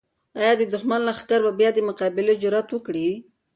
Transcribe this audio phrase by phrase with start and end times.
[0.39, 3.07] آیا د دښمن لښکر به بیا د مقابلې جرات وکړي؟